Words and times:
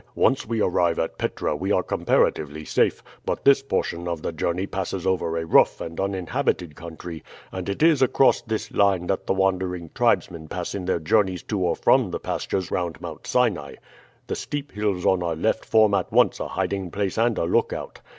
"Once 0.15 0.47
we 0.47 0.59
arrive 0.59 0.97
at 0.97 1.19
Petra 1.19 1.55
we 1.55 1.71
are 1.71 1.83
comparatively 1.83 2.65
safe; 2.65 3.03
but 3.23 3.45
this 3.45 3.61
portion 3.61 4.07
of 4.07 4.23
the 4.23 4.31
journey 4.31 4.65
passes 4.65 5.05
over 5.05 5.37
a 5.37 5.45
rough 5.45 5.79
and 5.79 5.99
uninhabited 5.99 6.75
country, 6.75 7.23
and 7.51 7.69
it 7.69 7.83
is 7.83 8.01
across 8.01 8.41
this 8.41 8.71
line 8.71 9.05
that 9.05 9.27
the 9.27 9.33
wandering 9.35 9.91
tribesmen 9.93 10.47
pass 10.47 10.73
in 10.73 10.85
their 10.85 10.99
journeys 10.99 11.43
to 11.43 11.59
or 11.59 11.75
from 11.75 12.09
the 12.09 12.19
pastures 12.19 12.71
round 12.71 12.99
Mount 12.99 13.27
Sinai. 13.27 13.75
The 14.25 14.35
steep 14.35 14.71
hills 14.71 15.05
on 15.05 15.21
our 15.21 15.35
left 15.35 15.65
form 15.65 15.93
at 15.93 16.11
once 16.11 16.39
a 16.39 16.47
hiding 16.47 16.89
place 16.89 17.19
and 17.19 17.37
a 17.37 17.43
lookout. 17.43 18.01